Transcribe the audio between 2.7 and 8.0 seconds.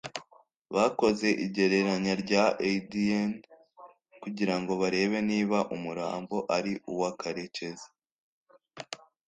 adn kugirango barebe niba umurambo ari uwa karekezi